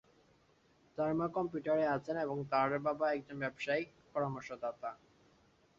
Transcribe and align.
তার 0.97 1.11
মা 1.13 1.27
কম্পিউটারে 1.37 1.85
আছেন, 1.87 2.15
এবং 2.17 2.37
তার 2.51 2.71
বাবা 2.79 3.05
একজন 3.11 3.37
ব্যবসায়িক 3.39 3.89
পরামর্শদাতা। 4.13 4.91